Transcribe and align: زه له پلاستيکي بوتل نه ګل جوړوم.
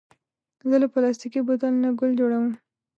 زه 0.69 0.75
له 0.81 0.87
پلاستيکي 0.93 1.39
بوتل 1.47 1.73
نه 1.83 1.89
ګل 1.99 2.11
جوړوم. 2.19 2.47